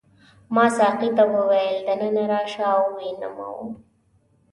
ما 0.55 0.65
ساقي 0.77 1.09
ته 1.17 1.23
وویل 1.35 1.77
دننه 1.87 2.23
راشه 2.31 2.63
او 2.75 2.83
ویې 2.95 3.11
نیوم. 3.21 3.67